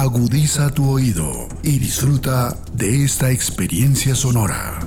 [0.00, 4.78] Agudiza tu oído y disfruta de esta experiencia sonora.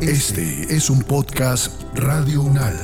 [0.00, 2.76] Este es un podcast Radio Unal.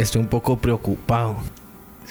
[0.00, 1.61] Estoy un poco preocupado.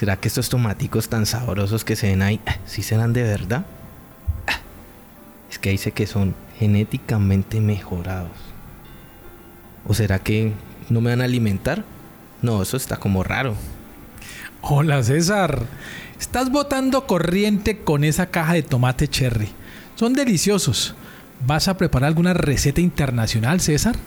[0.02, 3.68] ¿Será que estos tomaticos tan sabrosos que se ven ahí, ah, sí serán de verdad?
[4.48, 4.58] Ah,
[5.48, 8.32] Es que dice que son genéticamente mejorados.
[9.86, 10.54] ¿O será que
[10.90, 11.84] no me van a alimentar?
[12.41, 13.54] No, eso está como raro.
[14.62, 15.68] Hola César,
[16.20, 19.49] estás botando corriente con esa caja de tomate cherry.
[19.94, 20.96] Son deliciosos.
[21.46, 23.98] ¿Vas a preparar alguna receta internacional, César?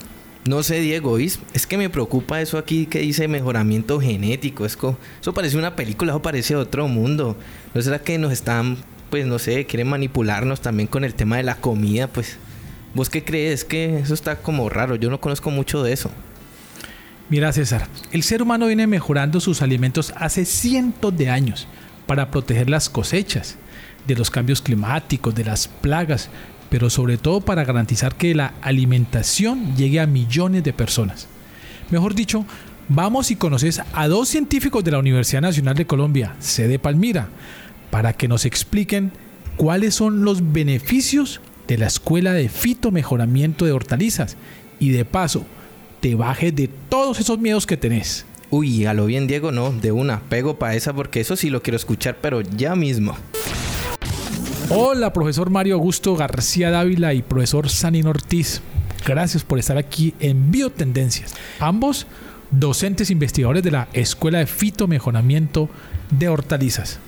[0.46, 1.18] No sé, Diego.
[1.18, 4.66] Es que me preocupa eso aquí que dice mejoramiento genético.
[4.66, 4.76] Es
[5.20, 7.36] eso parece una película, eso parece otro mundo.
[7.72, 8.76] ¿No será que nos están,
[9.10, 12.08] pues no sé, quieren manipularnos también con el tema de la comida?
[12.08, 12.36] Pues,
[12.94, 13.60] ¿vos qué crees?
[13.60, 14.96] Es que eso está como raro.
[14.96, 16.10] Yo no conozco mucho de eso.
[17.30, 21.66] Mira César, el ser humano viene mejorando sus alimentos hace cientos de años
[22.06, 23.56] para proteger las cosechas
[24.06, 26.28] de los cambios climáticos, de las plagas,
[26.70, 31.28] pero sobre todo para garantizar que la alimentación llegue a millones de personas.
[31.90, 32.44] Mejor dicho,
[32.88, 37.28] vamos y conoces a dos científicos de la Universidad Nacional de Colombia, sede Palmira,
[37.90, 39.12] para que nos expliquen
[39.56, 44.36] cuáles son los beneficios de la Escuela de Fitomejoramiento de Hortalizas
[44.78, 45.46] y de paso
[46.00, 48.26] te bajes de todos esos miedos que tenés.
[48.50, 51.62] Uy, a lo bien, Diego, no, de una, pego para esa porque eso sí lo
[51.62, 53.16] quiero escuchar, pero ya mismo.
[54.70, 58.62] Hola, profesor Mario Augusto García Dávila y profesor Sanin Ortiz.
[59.06, 61.34] Gracias por estar aquí en Biotendencias.
[61.60, 62.06] Ambos
[62.50, 65.68] docentes investigadores de la Escuela de Fitomejoramiento
[66.10, 66.98] de Hortalizas.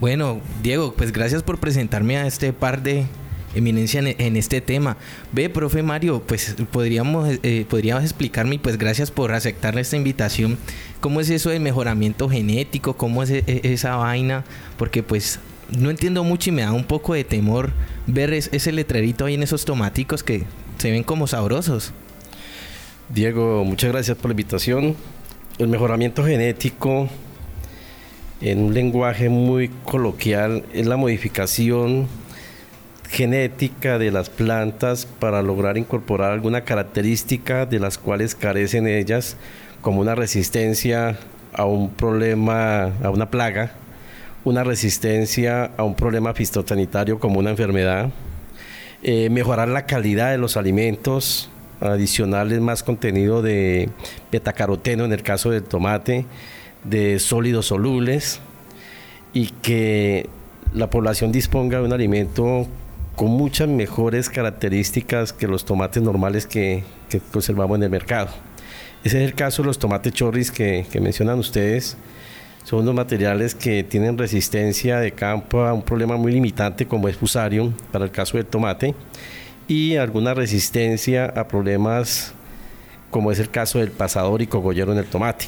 [0.00, 3.06] Bueno, Diego, pues gracias por presentarme a este par de
[3.54, 4.96] eminencia en, este tema.
[5.32, 10.56] Ve, profe Mario, pues podríamos, eh, podrías explicarme, pues gracias por aceptar esta invitación,
[11.00, 14.44] cómo es eso del mejoramiento genético, cómo es e- e- esa vaina,
[14.78, 15.40] porque pues
[15.70, 17.72] no entiendo mucho y me da un poco de temor
[18.06, 20.44] ver es- ese letrerito ahí en esos tomáticos que
[20.78, 21.92] se ven como sabrosos.
[23.08, 24.96] Diego, muchas gracias por la invitación.
[25.58, 27.08] El mejoramiento genético,
[28.40, 32.06] en un lenguaje muy coloquial, es la modificación
[33.08, 39.36] genética de las plantas para lograr incorporar alguna característica de las cuales carecen ellas,
[39.80, 41.16] como una resistencia
[41.52, 43.72] a un problema, a una plaga,
[44.46, 48.10] una resistencia a un problema fitosanitario como una enfermedad,
[49.02, 53.90] eh, mejorar la calidad de los alimentos, adicionarles más contenido de
[54.30, 56.26] betacaroteno en el caso del tomate,
[56.84, 58.38] de sólidos solubles
[59.32, 60.28] y que
[60.72, 62.68] la población disponga de un alimento
[63.16, 66.84] con muchas mejores características que los tomates normales que,
[67.32, 68.28] conservamos en el mercado.
[69.02, 71.96] Ese es el caso de los tomates chorris que mencionan ustedes.
[72.66, 77.16] Son unos materiales que tienen resistencia de campo a un problema muy limitante como es
[77.16, 78.92] fusarium para el caso del tomate
[79.68, 82.32] y alguna resistencia a problemas
[83.12, 85.46] como es el caso del pasador y cogollero en el tomate.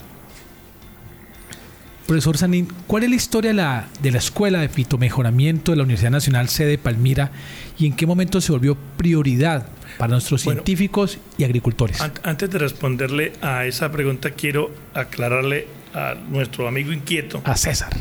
[2.07, 5.83] Profesor Sanín, ¿cuál es la historia de la, de la Escuela de Fitomejoramiento de la
[5.83, 7.33] Universidad Nacional sede Palmira
[7.81, 9.67] y en qué momento se volvió prioridad
[9.99, 10.59] para nuestros Bueno.
[10.61, 12.01] científicos y agricultores?
[12.01, 17.93] An- Antes de responderle a esa pregunta, quiero aclararle a nuestro amigo inquieto A César.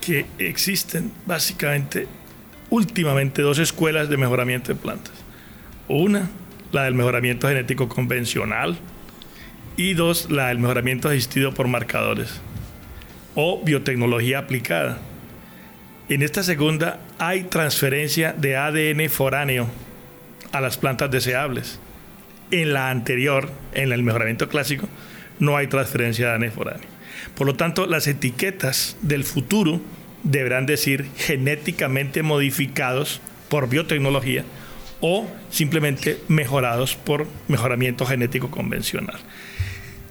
[0.00, 2.06] que existen básicamente
[2.70, 5.12] últimamente dos escuelas de mejoramiento de plantas.
[5.88, 6.30] Una,
[6.72, 8.78] la del mejoramiento genético convencional
[9.76, 12.40] y dos, la del mejoramiento asistido por marcadores
[13.34, 14.98] o biotecnología aplicada.
[16.08, 19.68] En esta segunda hay transferencia de ADN foráneo
[20.52, 21.78] a las plantas deseables.
[22.50, 24.88] En la anterior, en el mejoramiento clásico,
[25.40, 26.88] no hay transferencia de ADN foráneo.
[27.34, 29.80] Por lo tanto, las etiquetas del futuro
[30.22, 34.44] deberán decir genéticamente modificados por biotecnología
[35.00, 39.18] o simplemente mejorados por mejoramiento genético convencional.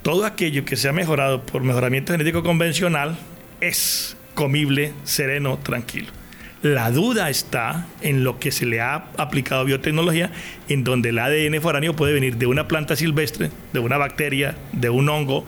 [0.02, 3.18] Todo aquello que sea mejorado por mejoramiento genético convencional
[3.62, 6.19] es comible, sereno, tranquilo.
[6.62, 10.32] La duda está en lo que se le ha aplicado biotecnología,
[10.68, 14.90] en donde el ADN foráneo puede venir de una planta silvestre, de una bacteria, de
[14.90, 15.46] un hongo,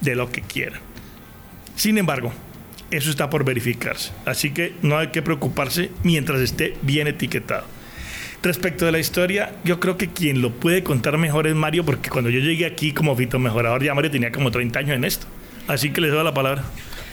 [0.00, 0.80] de lo que quiera.
[1.74, 2.32] Sin embargo,
[2.92, 4.12] eso está por verificarse.
[4.24, 7.64] Así que no hay que preocuparse mientras esté bien etiquetado.
[8.42, 12.10] Respecto de la historia, yo creo que quien lo puede contar mejor es Mario, porque
[12.10, 15.26] cuando yo llegué aquí como fitomejorador, ya Mario tenía como 30 años en esto.
[15.66, 16.64] Así que les doy la palabra.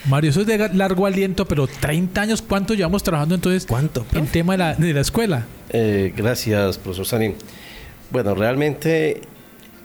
[0.08, 4.06] Mario, eso es de largo aliento, pero 30 años, ¿cuánto llevamos trabajando entonces ¿Cuánto?
[4.14, 5.46] en tema de la, de la escuela?
[5.70, 7.36] Eh, gracias, profesor Sanín.
[8.12, 9.22] Bueno, realmente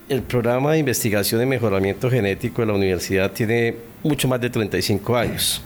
[0.09, 5.17] el programa de investigación y mejoramiento genético de la universidad tiene mucho más de 35
[5.17, 5.61] años.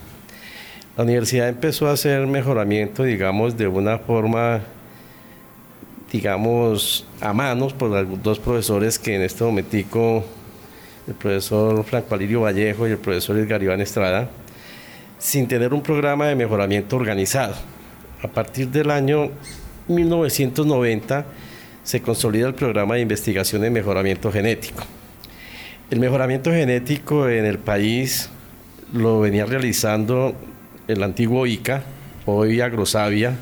[0.98, 4.62] La universidad empezó a hacer mejoramiento, digamos, de una forma,
[6.12, 10.26] digamos, a manos por los dos profesores que en este momentico,
[11.10, 14.30] el profesor Franco Alirio Vallejo y el profesor Edgar Iván Estrada,
[15.18, 17.56] sin tener un programa de mejoramiento organizado.
[18.22, 19.32] A partir del año
[19.88, 21.26] 1990
[21.84, 24.84] se consolida el programa de investigación y mejoramiento genético.
[25.90, 28.30] El mejoramiento genético en el país
[28.94, 30.36] lo venía realizando
[30.88, 31.82] el antiguo ICA,
[32.26, 33.36] hoy Agrosavia.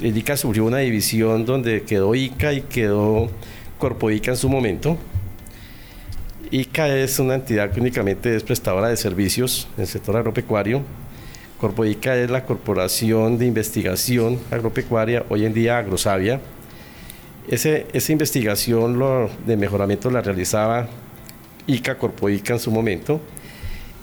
[0.00, 3.30] El ICA sufrió una división donde quedó ICA y quedó
[3.78, 4.96] Corpo ICA en su momento.
[6.50, 10.82] ICA es una entidad que únicamente es prestadora de servicios en el sector agropecuario.
[11.58, 16.40] Corpo ICA es la Corporación de Investigación Agropecuaria, hoy en día Agrosavia.
[17.48, 18.98] Ese, esa investigación
[19.46, 20.88] de mejoramiento la realizaba
[21.66, 23.20] ICA, Corpo ICA en su momento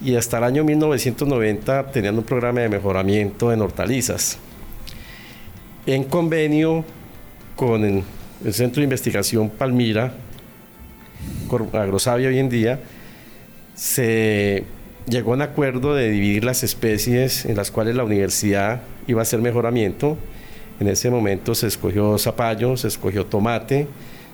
[0.03, 4.37] y hasta el año 1990 tenían un programa de mejoramiento en hortalizas.
[5.85, 6.83] En convenio
[7.55, 8.03] con el,
[8.53, 10.13] Centro de Investigación Palmira,
[11.73, 12.79] Agrosavia hoy en día,
[13.75, 14.63] se
[15.07, 19.23] llegó a un acuerdo de dividir las especies en las cuales la universidad iba a
[19.23, 20.17] hacer mejoramiento.
[20.79, 23.87] En ese momento se escogió zapallo, se escogió tomate,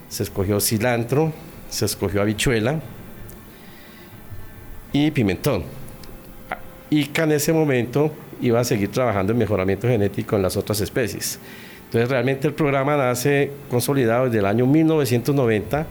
[0.08, 1.34] se escogió cilantro,
[1.70, 2.80] se escogió habichuela
[4.92, 5.64] y pimentón.
[6.90, 8.12] ICA en ese momento
[8.42, 11.40] iba a seguir trabajando en mejoramiento genético en las otras especies.
[11.86, 15.88] Entonces realmente el programa nace consolidado desde el año 1990,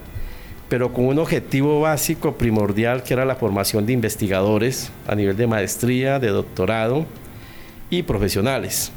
[0.68, 5.46] pero con un objetivo básico primordial que era la formación de investigadores a nivel de
[5.46, 7.06] maestría, de doctorado
[7.90, 8.92] y profesionales.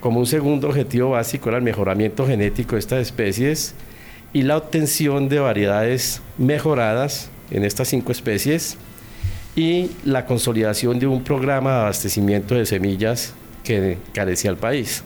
[0.00, 3.74] Como un segundo objetivo básico era el mejoramiento genético de estas especies
[4.32, 8.76] y la obtención de variedades mejoradas en estas cinco especies
[9.56, 15.02] y la consolidación de un programa de abastecimiento de semillas que carecía el país.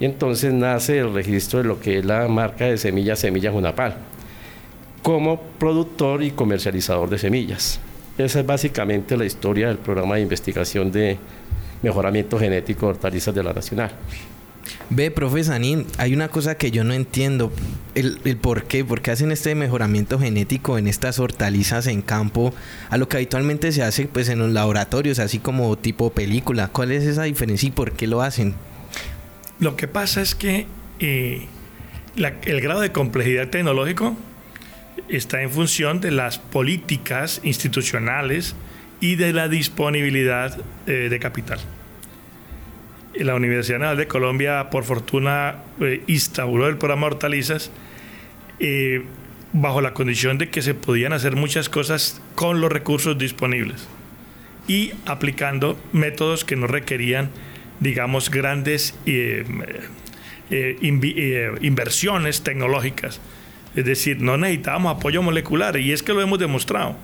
[0.00, 3.96] Y entonces nace el registro de lo que es la marca de semillas Semillas Junapal,
[5.04, 7.78] como productor y comercializador de semillas.
[8.16, 11.18] Esa es básicamente la historia del programa de investigación de
[11.82, 13.92] mejoramiento genético de hortalizas de la Nacional.
[14.88, 17.52] Ve, profe Sanín, hay una cosa que yo no entiendo.
[17.94, 22.54] El, por qué, por qué hacen este mejoramiento genético en estas hortalizas en campo
[22.88, 26.68] a lo que habitualmente se hace pues en los laboratorios, así como tipo película.
[26.68, 28.54] ¿Cuál es esa diferencia y por qué lo hacen?
[29.60, 30.66] Lo que pasa es que
[30.98, 31.46] eh,
[32.16, 34.16] el grado de complejidad tecnológico
[35.08, 38.54] está en función de las políticas institucionales
[39.00, 41.60] y de la disponibilidad eh, de capital
[43.16, 47.70] la Universidad Nacional de Colombia, por fortuna, eh, instauró el programa Hortalizas
[48.58, 49.04] eh,
[49.52, 53.86] bajo la condición de que se podían hacer muchas cosas con los recursos disponibles
[54.66, 57.30] y aplicando métodos que no requerían,
[57.78, 58.98] digamos, grandes
[61.60, 63.20] inversiones tecnológicas.
[63.74, 66.96] Es decir, no necesitábamos apoyo molecular y es que lo hemos demostrado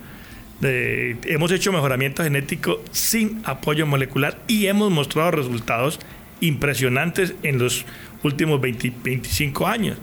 [0.63, 5.99] hemos hecho mejoramiento genético sin apoyo molecular y hemos mostrado resultados
[6.41, 7.87] impresionantes en los
[8.23, 9.97] últimos 25 años.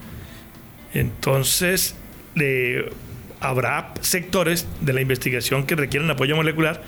[0.93, 1.95] Entonces,
[3.39, 6.81] habrá sectores de la investigación que requieren apoyo molecular,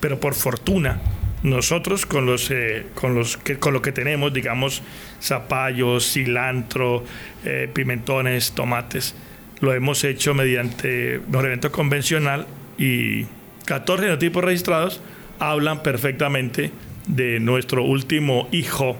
[0.00, 1.00] pero por fortuna,
[1.44, 4.82] nosotros con los, eh, con los que, con lo que tenemos, digamos,
[5.22, 7.04] zapallos, cilantro,
[7.44, 9.14] eh, pimentones, tomates,
[9.60, 12.46] lo hemos hecho mediante mejoramiento convencional
[12.78, 13.26] y
[13.66, 15.00] 14 genotipos registrados
[15.38, 16.72] hablan perfectamente
[17.06, 18.96] de nuestro último hijo,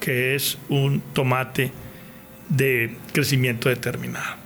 [0.00, 1.70] que es un tomate
[2.48, 4.43] de crecimiento determinado.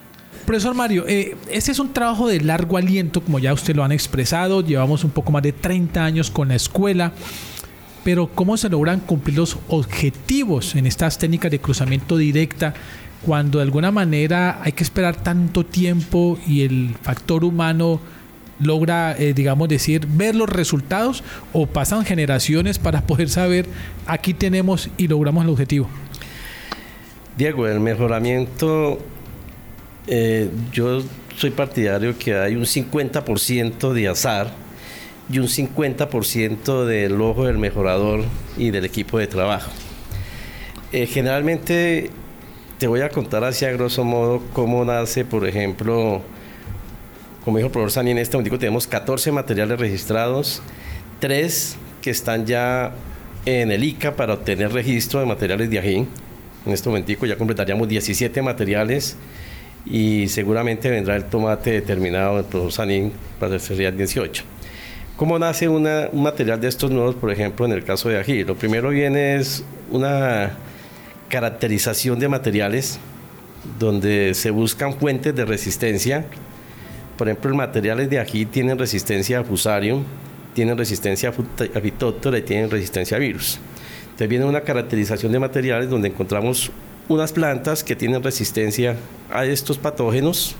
[0.49, 3.93] Profesor Mario, eh, este es un trabajo de largo aliento, como ya usted lo han
[3.93, 7.13] expresado, llevamos un poco más de 30 años con la escuela,
[8.03, 12.73] pero ¿cómo se logran cumplir los objetivos en estas técnicas de cruzamiento directa
[13.27, 18.01] cuando de alguna manera hay que esperar tanto tiempo y el factor humano
[18.59, 23.67] logra, eh, digamos, decir, ver los resultados o pasan generaciones para poder saber
[24.07, 25.91] aquí tenemos y logramos el objetivo?
[27.37, 28.99] Diego, el mejoramiento,
[30.09, 31.03] eh, yo
[31.37, 34.51] soy partidario que hay un 50% de azar
[35.31, 38.25] y un 50% del ojo del mejorador
[38.57, 39.71] y del equipo de trabajo.
[40.93, 42.11] Eh, generalmente
[42.79, 46.23] te voy a contar así a grosso modo cómo nace, por ejemplo,
[47.45, 50.63] como dijo el profesor Sani, en este momento tenemos 14 materiales registrados,
[51.21, 52.93] 3 que están ya
[53.45, 56.07] en el ICA para obtener registro de materiales de ají.
[56.67, 59.17] En este momentico ya completaríamos 17 materiales
[59.91, 64.45] y seguramente vendrá el tomate determinado del profesor Sanín para sería 18.
[65.17, 68.45] ¿Cómo nace un material de estos nuevos, por ejemplo, en el caso de ají?
[68.45, 70.53] Lo primero viene es una
[71.29, 73.01] caracterización de materiales
[73.79, 76.27] donde se buscan fuentes de resistencia.
[77.17, 80.05] Por ejemplo, los materiales de ají tienen resistencia a fusarium,
[80.55, 83.59] tienen resistencia a fitóptora y tienen resistencia a virus.
[84.03, 86.71] Entonces viene una caracterización de materiales donde encontramos
[87.09, 88.97] unas plantas que tienen resistencia
[89.31, 90.55] a estos patógenos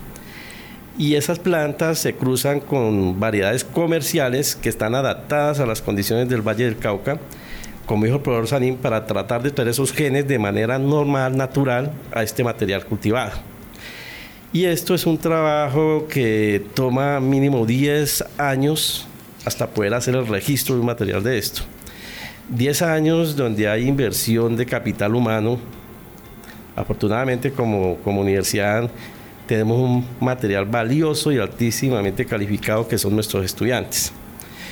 [0.97, 6.41] y esas plantas se cruzan con variedades comerciales que están adaptadas a las condiciones del
[6.41, 7.19] Valle del Cauca,
[7.85, 11.93] como dijo el profesor Sanín, para tratar de traer esos genes de manera normal, natural,
[12.11, 13.31] a este material cultivado.
[14.51, 19.07] Y esto es un trabajo que toma mínimo 10 años
[19.45, 21.61] hasta poder hacer el registro de un material de esto.
[22.49, 25.59] 10 años donde hay inversión de capital humano,
[26.79, 28.89] Afortunadamente como, como universidad
[29.45, 34.13] tenemos un material valioso y altísimamente calificado que son nuestros estudiantes.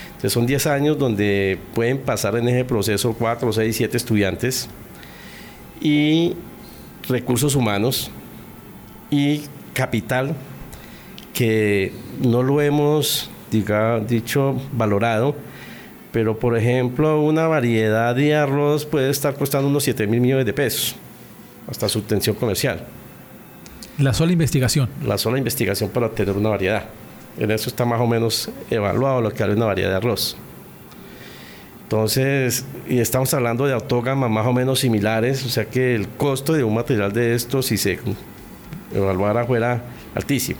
[0.07, 4.69] Entonces son 10 años donde pueden pasar en ese proceso 4, 6, 7 estudiantes
[5.81, 6.33] y
[7.09, 8.09] recursos humanos
[9.11, 9.41] y
[9.73, 10.33] capital
[11.33, 15.35] que no lo hemos diga, dicho valorado,
[16.13, 20.53] pero por ejemplo una variedad de arroz puede estar costando unos 7 mil millones de
[20.53, 20.95] pesos
[21.67, 22.85] hasta su obtención comercial.
[23.97, 24.89] La sola investigación.
[25.03, 26.85] La sola investigación para obtener una variedad.
[27.37, 30.35] En eso está más o menos evaluado lo que hay una variedad de arroz.
[31.83, 36.53] Entonces, y estamos hablando de autógamas más o menos similares, o sea que el costo
[36.53, 37.99] de un material de estos, si se
[38.93, 39.83] evaluara, fuera
[40.13, 40.59] altísimo.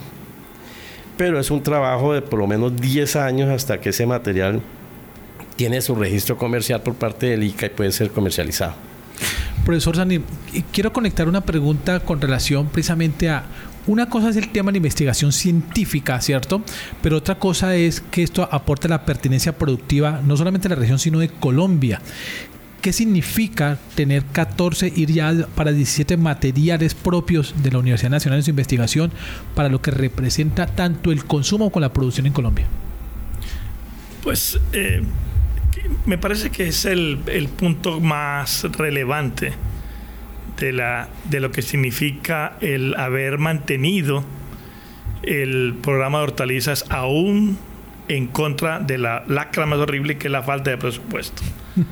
[1.16, 4.62] Pero es un trabajo de por lo menos 10 años hasta que ese material
[5.56, 8.74] tiene su registro comercial por parte del ICA y puede ser comercializado.
[9.68, 10.20] Profesor Sani,
[10.72, 13.44] quiero conectar una pregunta con relación precisamente a
[13.86, 16.62] una cosa es el tema de la investigación científica, ¿cierto?
[17.02, 20.98] Pero otra cosa es que esto aporta la pertinencia productiva no solamente de la región,
[20.98, 22.00] sino de Colombia.
[22.80, 28.44] ¿Qué significa tener 14, ir ya para 17 materiales propios de la Universidad Nacional en
[28.44, 29.12] su investigación
[29.54, 32.64] para lo que representa tanto el consumo como la producción en Colombia?
[34.22, 35.02] Pues eh,
[36.06, 37.18] me parece que es el,
[37.56, 39.52] punto más relevante
[40.58, 44.24] de, la, de lo que significa el haber mantenido
[45.22, 47.58] el programa de hortalizas aún
[48.08, 51.42] en contra de la lacra más horrible que es la falta de presupuesto.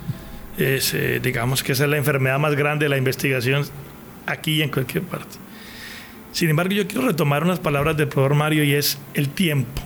[0.56, 3.66] Es, eh, digamos que esa es la enfermedad más grande de la investigación
[4.24, 5.36] aquí y en cualquier parte.
[6.32, 9.82] Sin embargo, yo quiero retomar unas palabras del profesor Mario y es el tiempo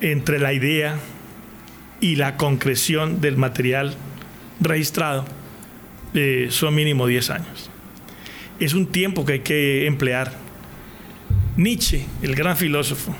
[0.00, 0.96] entre la idea
[2.00, 3.94] y la concreción del material
[4.60, 5.24] registrado
[6.14, 7.70] eh, son mínimo 10 años.
[8.60, 10.32] Es un tiempo que hay que emplear.
[11.56, 13.14] Nietzsche, el gran filósofo,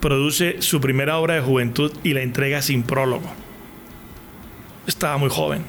[0.00, 3.30] produce su primera obra de juventud y la entrega sin prólogo.
[4.86, 5.62] Estaba muy joven.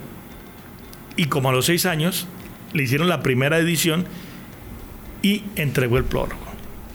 [1.16, 2.28] Y como a los seis años,
[2.74, 4.06] le hicieron la primera edición
[5.22, 6.47] y entregó el prólogo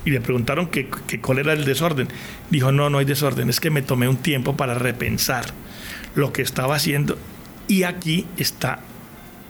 [0.05, 0.89] y le preguntaron que,
[1.21, 2.09] cuál era el desorden.
[2.51, 5.47] Dijo, no, no hay desorden, es que me tomé un tiempo para repensar
[6.15, 7.19] lo que estaba haciendo
[7.69, 8.81] y aquí está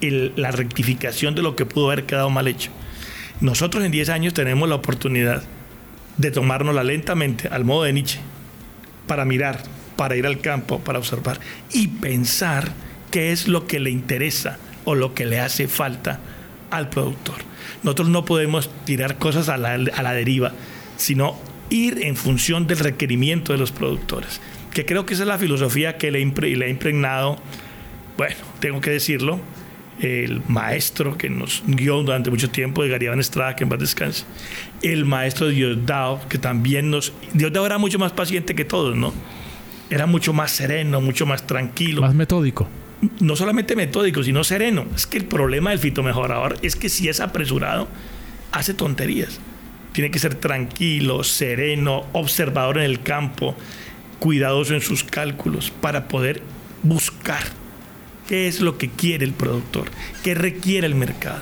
[0.00, 2.70] la rectificación de lo que pudo haber quedado mal hecho.
[3.40, 5.42] Nosotros en 10 años tenemos la oportunidad
[6.18, 8.20] de tomárnosla lentamente al modo de Nietzsche,
[9.06, 9.62] para mirar,
[9.96, 11.40] para ir al campo, para observar
[11.72, 12.72] y pensar
[13.10, 16.20] qué es lo que le interesa o lo que le hace falta
[16.72, 17.36] al productor.
[17.82, 20.52] Nosotros no podemos tirar cosas a la, deriva,
[20.96, 21.38] sino
[21.70, 24.40] ir en función del requerimiento de los productores.
[24.72, 27.36] Que creo que esa es la filosofía que le, le ha impregnado,
[28.16, 29.40] bueno, tengo que decirlo,
[30.00, 34.24] el maestro que nos guió durante mucho tiempo de Garibán Estrada, que en paz descanse,
[34.82, 37.12] el maestro Diosdado, que también nos...
[37.34, 39.12] Diosdado era mucho más paciente que todos, ¿no?
[39.90, 42.00] Era mucho más sereno, mucho más tranquilo.
[42.00, 42.66] Más metódico
[43.20, 44.86] no solamente metódico, sino sereno.
[44.94, 47.88] Es que el problema del fitomejorador es que si es apresurado,
[48.52, 49.40] hace tonterías.
[49.92, 53.54] Tiene que ser tranquilo, sereno, observador en el campo,
[54.18, 56.42] cuidadoso en sus cálculos para poder
[56.82, 57.42] buscar
[58.28, 59.90] qué es lo que quiere el productor,
[60.22, 61.40] qué requiere el mercado.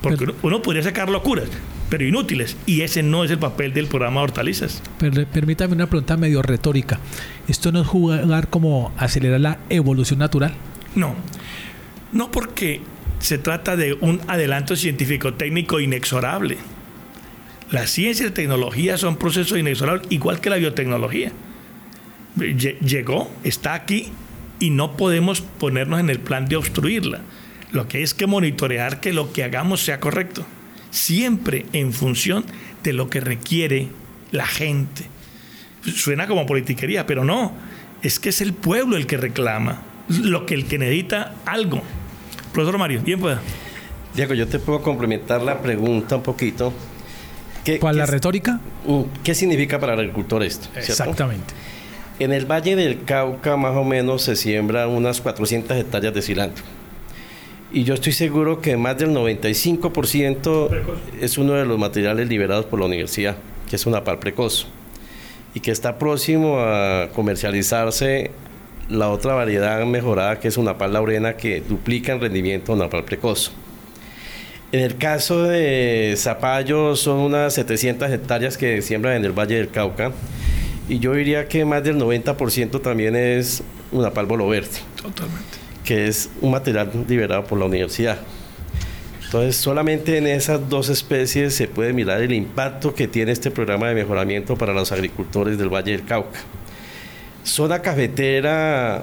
[0.00, 1.48] Porque uno, podría sacar locuras,
[1.88, 2.56] pero inútiles.
[2.66, 4.82] Y ese no es el papel del programa de hortalizas.
[5.32, 6.98] permítame una pregunta medio retórica.
[7.46, 10.54] ¿Esto no es jugar como acelerar la evolución natural?
[10.94, 11.14] No,
[12.12, 12.80] no porque
[13.18, 16.58] se trata de un adelanto científico-técnico inexorable.
[17.70, 21.32] La ciencia y la tecnología son procesos inexorables, igual que la biotecnología.
[22.36, 24.12] Llegó, está aquí
[24.58, 27.20] y no podemos ponernos en el plan de obstruirla.
[27.70, 30.44] Lo que es que monitorear que lo que hagamos sea correcto,
[30.90, 32.44] siempre en función
[32.82, 33.88] de lo que requiere
[34.32, 35.04] la gente.
[35.82, 37.52] Suena como politiquería, pero no,
[38.02, 39.80] es que es el pueblo el que reclama,
[40.18, 41.82] lo que el que necesita algo.
[42.52, 43.40] Profesor Mario, bien pueda.
[44.14, 46.72] Diego, yo te puedo complementar la pregunta un poquito.
[47.64, 48.60] ¿Cuál ¿Para la retórica?
[48.86, 50.68] Mm, ¿Qué significa para el agricultor esto?
[50.76, 51.54] Exactamente.
[52.18, 56.64] En el Valle del Cauca más o menos se siembra unas 400 hectáreas de cilantro.
[57.72, 60.68] Y yo estoy seguro que más del 95%
[61.20, 63.36] es uno de los materiales liberados por la universidad,
[63.68, 64.66] que es una par precoz.
[65.54, 68.30] Y que está próximo a comercializarse
[68.92, 73.04] la otra variedad mejorada, que es una par laurena, que duplica en rendimiento una par
[73.04, 73.52] precoz.
[74.70, 79.70] En el caso de Zapallo son unas 700 hectáreas que siembran en el Valle del
[79.70, 80.12] Cauca
[80.88, 84.78] y yo diría que más del 90% también es una pálvolo verde.
[84.96, 85.58] Totalmente.
[85.84, 88.18] Que es un material liberado por la universidad.
[89.24, 93.88] Entonces, solamente en esas dos especies se puede mirar el impacto que tiene este programa
[93.88, 96.40] de mejoramiento para los agricultores del Valle del Cauca.
[97.44, 99.02] Zona cafetera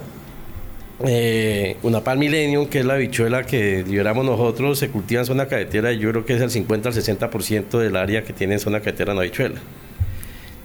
[1.06, 5.46] eh, una Pal Millennium, que es la bichuela que liberamos nosotros, se cultiva en zona
[5.46, 8.60] carretera y yo creo que es el 50 al 60% del área que tiene en
[8.60, 9.60] zona carretera una bichuela.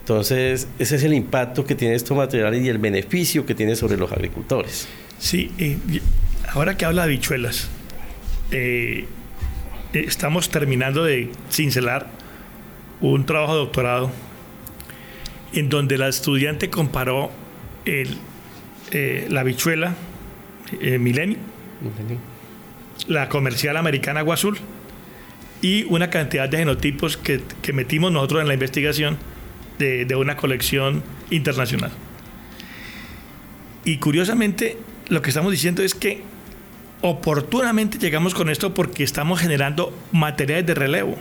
[0.02, 3.98] Entonces, ese es el impacto que tiene estos materiales y el beneficio que tiene sobre
[3.98, 4.88] los agricultores.
[5.18, 5.52] Sí,
[6.54, 7.70] ahora que habla de bichuelas,
[8.52, 9.06] eh,
[9.94, 12.08] estamos terminando de cincelar
[13.00, 14.12] un trabajo de doctorado
[15.54, 17.32] en donde la estudiante comparó
[17.86, 18.18] el,
[18.92, 19.96] eh, la bichuela
[20.82, 21.38] eh, Milenio,
[23.08, 24.58] la comercial americana Agua Azul
[25.62, 27.42] y una cantidad de genotipos que,
[27.74, 29.18] metimos nosotros en la investigación
[29.80, 31.92] de, de, una colección internacional.
[33.84, 34.78] Y curiosamente,
[35.10, 36.22] lo que estamos diciendo es que
[37.02, 41.16] oportunamente llegamos con esto porque estamos generando materiales de relevo,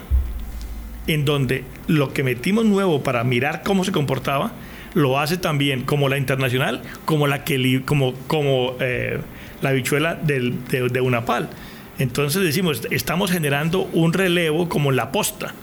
[1.06, 4.52] en donde lo que metimos nuevo para mirar cómo se comportaba,
[4.94, 9.18] lo hace también como la internacional, como la que como, como eh,
[9.60, 11.50] la bichuela de, de Unapal.
[11.98, 15.54] Entonces decimos, estamos generando un relevo como la posta.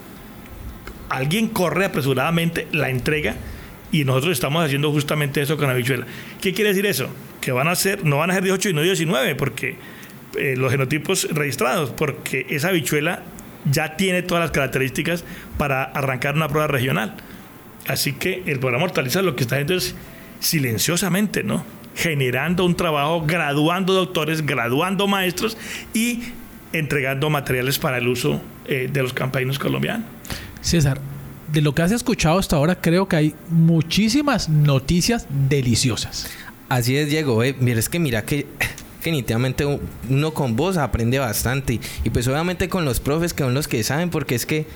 [1.08, 3.36] Alguien corre apresuradamente, la entrega
[3.90, 6.06] y nosotros estamos haciendo justamente eso con la bichuela.
[6.40, 7.08] ¿Qué quiere decir eso?
[7.40, 9.76] Que van a ser, no van a ser 18 y no 19, porque
[10.38, 13.22] eh, los genotipos registrados, porque esa bichuela
[13.70, 15.24] ya tiene todas las características
[15.58, 17.16] para arrancar una prueba regional.
[17.86, 19.94] Así que el programa Hortaliza lo que está haciendo es
[20.40, 21.64] silenciosamente, ¿no?
[21.94, 25.56] Generando un trabajo, graduando doctores, graduando maestros
[25.92, 26.20] y
[26.72, 30.06] entregando materiales para el uso eh, de los campesinos colombianos.
[30.60, 31.00] César,
[31.52, 36.30] de lo que has escuchado hasta ahora, creo que hay muchísimas noticias deliciosas.
[36.68, 37.42] Así es, Diego.
[37.42, 38.46] Eh, mira, es que mira que
[39.02, 41.80] definitivamente uno con vos aprende bastante.
[42.04, 44.66] Y pues obviamente con los profes que son los que saben, porque es que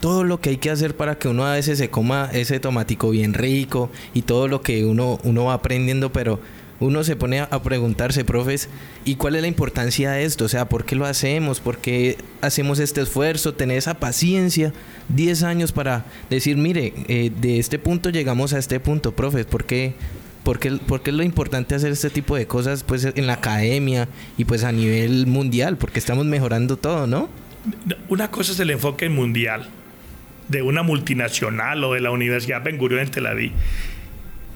[0.00, 3.10] todo lo que hay que hacer para que uno a veces se coma ese tomatico
[3.10, 6.40] bien rico y todo lo que uno, uno va aprendiendo, pero
[6.80, 8.68] uno se pone a preguntarse, profes,
[9.04, 10.46] ¿y cuál es la importancia de esto?
[10.46, 11.60] O sea, ¿por qué lo hacemos?
[11.60, 13.54] ¿Por qué hacemos este esfuerzo?
[13.54, 14.72] Tener esa paciencia,
[15.10, 19.64] 10 años para decir, mire, eh, de este punto llegamos a este punto, profes, ¿por
[19.64, 19.94] qué?
[20.50, 24.64] Porque, es lo importante hacer este tipo de cosas pues en la academia y pues
[24.64, 27.28] a nivel mundial, porque estamos mejorando todo, ¿no?
[28.08, 29.68] Una cosa es el enfoque mundial
[30.48, 33.52] de una multinacional o de la Universidad Ben Gurion en Tel Aviv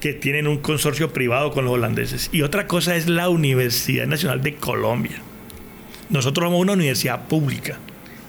[0.01, 4.41] que tienen un consorcio privado con los holandeses y otra cosa es la Universidad Nacional
[4.41, 5.21] de Colombia.
[6.09, 7.77] Nosotros somos una universidad pública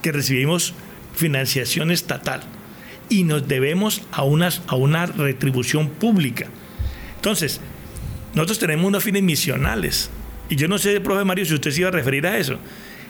[0.03, 0.73] que recibimos
[1.17, 2.43] financiación estatal
[3.09, 6.47] y nos debemos a, unas, a una retribución pública.
[7.27, 7.61] Entonces,
[8.35, 10.11] nosotros tenemos unos fines misionales.
[10.49, 12.57] Y yo no sé, profe Mario, si usted se iba a referir a eso.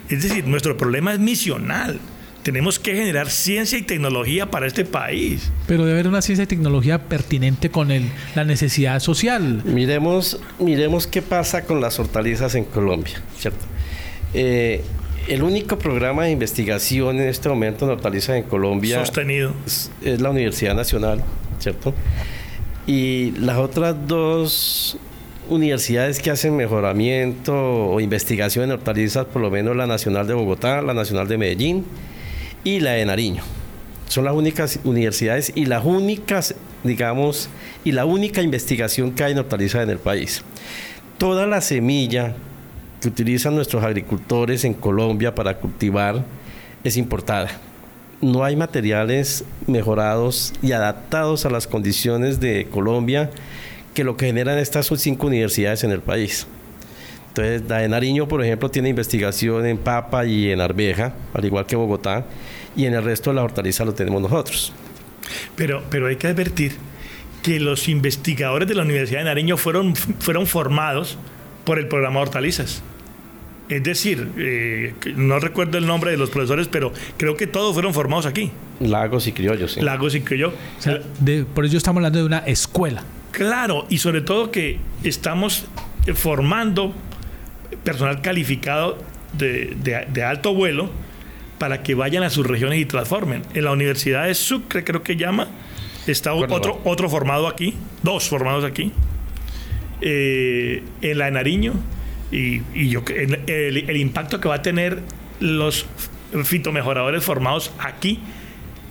[0.09, 2.01] Es decir, nuestro problema es misional.
[2.43, 5.53] Tenemos que generar ciencia y tecnología para este país.
[5.67, 9.63] Pero debe haber una ciencia y tecnología pertinente con el, la necesidad social.
[9.67, 13.67] Miremos, miremos qué pasa con las hortalizas en Colombia, ¿cierto?
[14.33, 14.83] Eh,
[15.29, 19.01] el único programa de investigación en este momento en hortalizas en Colombia...
[19.01, 19.53] Sostenido.
[19.67, 21.23] Es, es la Universidad Nacional,
[21.59, 21.93] ¿cierto?
[22.87, 24.97] Y las otras dos
[25.49, 30.83] universidades que hacen mejoramiento o investigación en hortalizas, por lo menos la Nacional de Bogotá,
[30.83, 31.85] la Nacional de Medellín
[32.63, 33.43] y la de Nariño.
[34.09, 37.49] Son las únicas universidades y las únicas, digamos,
[37.85, 40.43] y la única investigación que hay en hortalizas en el país.
[41.19, 42.35] Toda la semilla
[43.01, 46.25] que utilizan nuestros agricultores en Colombia para cultivar
[46.85, 47.49] es importada
[48.21, 53.31] no hay materiales mejorados y adaptados a las condiciones de Colombia
[53.95, 56.47] que lo que generan estas cinco universidades en el país.
[57.29, 61.67] Entonces, la de Nariño, por ejemplo, tiene investigación en papa y en arveja, al igual
[61.67, 62.25] que Bogotá,
[62.75, 64.73] y en el resto de la hortaliza lo tenemos nosotros.
[65.55, 66.73] Pero, pero hay que advertir
[67.43, 71.19] que los investigadores de la Universidad de Nariño fueron, fueron formados
[71.65, 72.83] por el programa Hortalizas.
[73.69, 77.93] Es decir, eh, no recuerdo el nombre de los profesores, pero creo que todos fueron
[77.95, 78.53] formados aquí.
[78.81, 79.81] Lagos y criollos, sí.
[79.81, 80.55] Lagos y criollos.
[80.79, 83.03] O sea, de- por ello estamos hablando de una escuela.
[83.33, 85.65] Claro, y sobre todo que estamos
[86.07, 86.95] eh, formando
[87.83, 88.99] personal calificado
[89.33, 90.89] de, de- de alto vuelo
[91.59, 93.43] para que vayan a sus regiones y transformen.
[93.55, 95.49] En la Universidad de Sucre, creo que llama,
[96.07, 96.57] está Córdoba.
[96.57, 97.75] otro, otro formado aquí,
[98.05, 98.93] dos formados aquí.
[100.03, 101.73] Eh, en la de Nariño,
[102.33, 105.03] y, y yo, el, el- el impacto que va a tener
[105.41, 105.87] los
[106.45, 108.21] fitomejoradores formados aquí,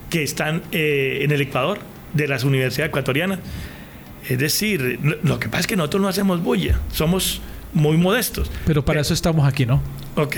[0.09, 1.79] que están eh, en el Ecuador,
[2.13, 3.39] de las universidades ecuatorianas.
[4.29, 7.41] Es decir, lo- que pasa es que nosotros no hacemos bulla, somos
[7.73, 8.49] muy modestos.
[8.65, 9.81] Pero para eso estamos aquí, ¿no?
[10.15, 10.37] Ok.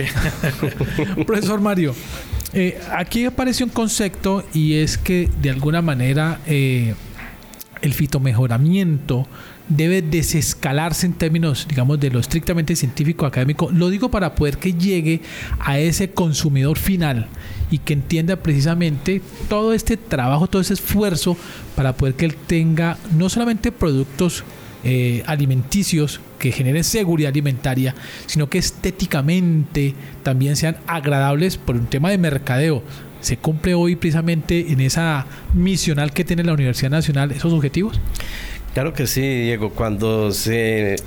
[1.28, 1.94] Profesor Mario,
[2.54, 6.96] eh, aquí aparece un concepto y es que de alguna manera eh,
[7.82, 9.28] el fitomejoramiento
[9.70, 13.70] debe desescalarse en términos, digamos, de lo estrictamente científico académico.
[13.72, 15.22] Lo digo para poder que llegue
[15.60, 17.28] a ese consumidor final
[17.70, 21.38] y que entienda precisamente todo este trabajo, todo ese esfuerzo
[21.76, 24.44] para poder que él tenga no solamente productos
[24.84, 32.10] eh, alimenticios que generen seguridad alimentaria, sino que estéticamente también sean agradables por un tema
[32.10, 32.84] de mercadeo.
[33.20, 38.00] ¿Se cumple hoy precisamente en esa misional que tiene la Universidad Nacional esos objetivos?
[38.78, 39.72] Claro que sí, Diego.
[39.72, 40.98] Cuando se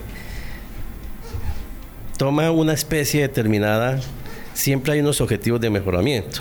[2.18, 4.00] toma una especie determinada,
[4.54, 6.40] siempre hay unos objetivos de mejoramiento.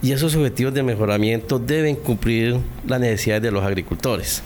[0.00, 4.44] Y esos objetivos de mejoramiento deben cumplir las necesidades de los agricultores.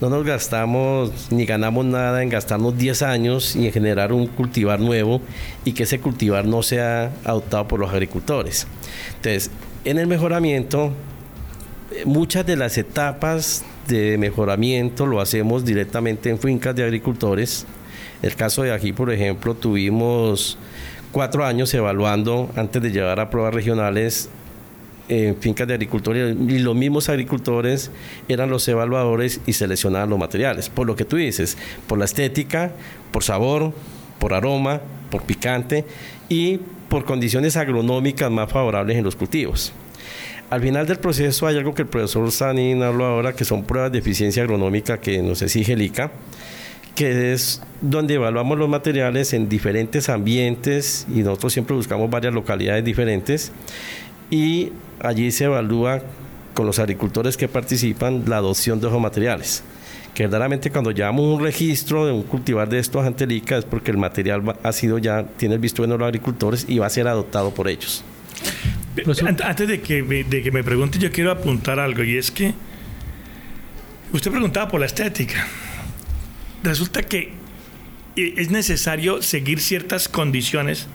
[0.00, 4.78] No nos gastamos ni ganamos nada en gastarnos 10 años y en generar un cultivar
[4.78, 5.20] nuevo
[5.64, 8.68] y que ese cultivar no sea adoptado por los agricultores.
[9.16, 9.50] Entonces,
[9.84, 10.92] en el mejoramiento
[12.04, 17.66] muchas de las etapas de mejoramiento lo hacemos directamente en fincas de agricultores.
[18.22, 20.58] El caso de aquí, por ejemplo, tuvimos
[21.12, 24.28] cuatro años evaluando antes de llevar a pruebas regionales
[25.08, 27.90] en fincas de agricultores y los mismos agricultores
[28.28, 30.68] eran los evaluadores y seleccionaban los materiales.
[30.68, 32.72] Por lo que tú dices, por la estética,
[33.12, 33.72] por sabor,
[34.18, 35.84] por aroma, por picante
[36.28, 39.72] y por condiciones agronómicas más favorables en los cultivos.
[40.48, 43.90] Al final del proceso hay algo que el profesor Sanín habló ahora, que son pruebas
[43.90, 46.12] de eficiencia agronómica que nos exige el ICA,
[46.94, 52.84] que es donde evaluamos los materiales en diferentes ambientes y nosotros siempre buscamos varias localidades
[52.84, 53.50] diferentes
[54.30, 56.02] y allí se evalúa
[56.54, 59.64] con los agricultores que participan la adopción de esos materiales.
[60.14, 63.64] Que verdaderamente cuando llevamos un registro de un cultivar de estos ante el ICA es
[63.64, 66.90] porque el material ha sido ya, tiene el visto de los agricultores y va a
[66.90, 68.04] ser adoptado por ellos.
[69.44, 72.54] Antes de que, me, de que me pregunte, yo quiero apuntar algo, y es que
[74.12, 75.46] usted preguntaba por la estética.
[76.62, 77.32] Resulta que
[78.16, 80.86] eh, es necesario seguir ciertas condiciones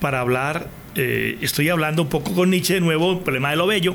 [0.00, 0.68] para hablar.
[0.94, 3.94] eh, estoy hablando un poco con Nietzsche de nuevo, el problema de lo bello.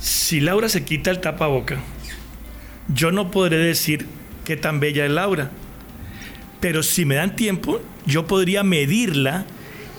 [0.00, 1.80] Si Laura se quita el tapaboca,
[2.92, 4.06] yo no podré decir
[4.44, 5.50] qué tan bella es Laura.
[6.60, 9.46] Pero si me dan tiempo, yo podría medirla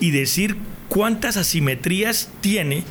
[0.00, 0.56] y decir
[0.88, 2.84] cuántas asimetrías tiene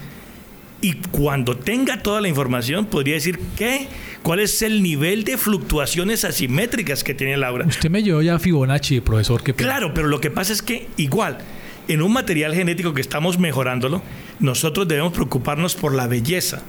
[0.81, 3.87] y cuando tenga toda la información podría decir qué,
[4.21, 7.65] cuál es el nivel de fluctuaciones asimétricas que tiene Laura.
[7.65, 9.41] Usted me llevó ya a Fibonacci, profesor.
[9.43, 9.69] ¿qué pena.
[9.69, 11.39] Claro, pero lo que pasa es que igual,
[11.87, 14.03] en un material genético que estamos mejorándolo,
[14.39, 16.61] nosotros debemos preocuparnos por la belleza,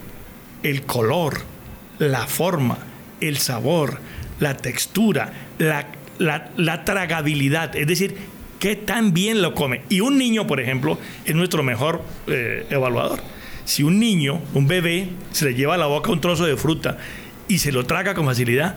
[0.62, 1.42] el color,
[1.98, 2.78] la forma,
[3.20, 3.98] el sabor,
[4.40, 5.88] la textura, la,
[6.18, 8.16] la- la tragabilidad, es decir,
[8.58, 9.82] qué tan bien lo come.
[9.88, 13.20] Y un niño, por ejemplo, es nuestro mejor eh, evaluador.
[13.64, 16.98] Si un niño, un bebé, se le lleva a la boca un trozo de fruta
[17.48, 18.76] y se lo traga con facilidad,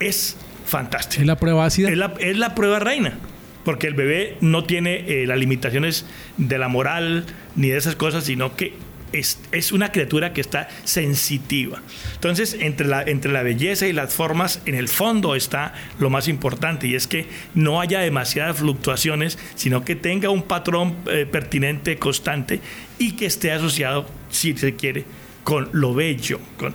[0.00, 1.20] es fantástico.
[1.20, 1.88] ¿Es la prueba ácida?
[1.90, 3.18] Es la, es la prueba reina.
[3.64, 6.04] Porque el bebé no tiene eh, las limitaciones
[6.36, 7.24] de la moral
[7.56, 8.74] ni de esas cosas, sino que
[9.14, 11.80] es, es una criatura que está sensitiva.
[12.14, 16.28] Entonces, entre la, entre la belleza y las formas, en el fondo está lo más
[16.28, 21.96] importante, y es que no haya demasiadas fluctuaciones, sino que tenga un patrón eh, pertinente,
[21.96, 22.60] constante,
[22.98, 25.04] y que esté asociado, si se quiere,
[25.44, 26.40] con lo bello.
[26.56, 26.74] Con,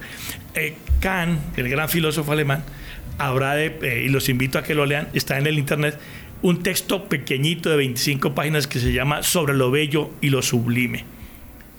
[0.56, 2.64] eh, Kant, el gran filósofo alemán,
[3.18, 6.00] habrá eh, y los invito a que lo lean, está en el internet,
[6.42, 11.19] un texto pequeñito de 25 páginas que se llama Sobre lo bello y lo sublime.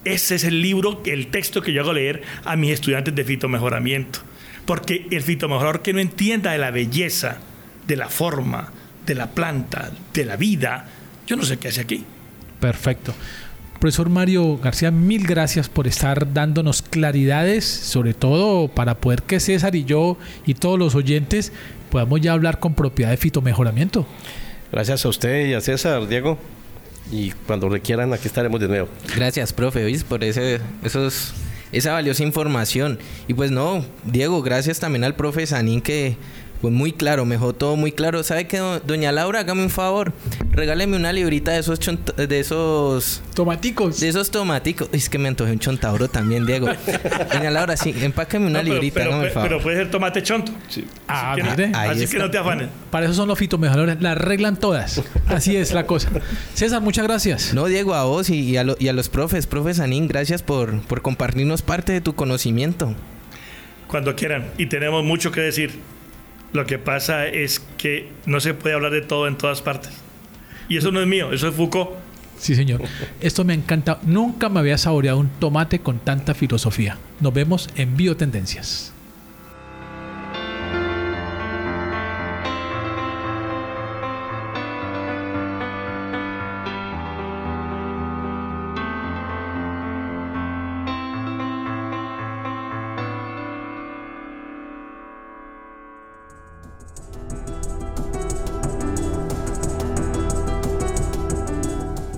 [0.04, 4.20] Ese es el libro, el texto que yo hago leer a mis estudiantes de fitomejoramiento.
[4.64, 7.38] Porque el fitomejorador que no entienda de la belleza,
[7.86, 8.72] de la forma,
[9.04, 10.88] de la planta, de la vida,
[11.26, 12.04] yo no sé qué hace aquí.
[12.60, 13.14] Perfecto.
[13.78, 19.74] Profesor Mario García, mil gracias por estar dándonos claridades, sobre todo para poder que César
[19.74, 21.52] y yo y todos los oyentes
[21.90, 24.06] podamos ya hablar con propiedad de fitomejoramiento.
[24.70, 26.38] Gracias a usted y a César, Diego.
[27.10, 28.88] Y cuando requieran, aquí estaremos de nuevo.
[29.16, 30.04] Gracias, profe, ¿oís?
[30.04, 31.32] por ese, esos,
[31.72, 32.98] esa valiosa información.
[33.26, 36.16] Y pues no, Diego, gracias también al profe Sanín que
[36.60, 38.22] pues muy claro, me dejó todo muy claro.
[38.22, 39.40] ¿Sabe qué, doña Laura?
[39.40, 40.12] Hágame un favor.
[40.50, 41.80] Regáleme una librita de esos
[42.16, 44.00] de esos tomaticos.
[44.00, 44.88] De esos tomaticos.
[44.92, 46.68] Es que me antojé un chontauro también, Diego.
[47.32, 50.52] doña Laura, sí, empáqueme una librita, pero, pero, pero, puede ser tomate chonto.
[50.68, 50.84] Sí.
[51.08, 52.68] Ah, así, que no, así que no, te afanes.
[52.90, 55.02] Para eso son los fitomejores, las arreglan todas.
[55.28, 56.10] Así es la cosa.
[56.54, 57.54] César, muchas gracias.
[57.54, 61.02] No, Diego, a vos y, a, y a, los profes, profe Sanín, gracias por, por
[61.02, 62.94] compartirnos parte de tu conocimiento.
[63.86, 64.46] Cuando quieran.
[64.58, 65.80] Y tenemos mucho que decir.
[66.52, 69.92] Lo que pasa es que no se puede hablar de todo en todas partes.
[70.68, 71.90] Y eso no es mío, eso es Foucault.
[72.38, 72.80] Sí, señor.
[73.20, 73.98] Esto me encanta.
[74.02, 76.96] Nunca me había saboreado un tomate con tanta filosofía.
[77.20, 78.94] Nos vemos en Biotendencias.